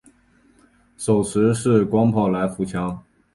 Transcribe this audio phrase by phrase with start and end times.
[0.97, 3.03] 手持式光炮来福枪。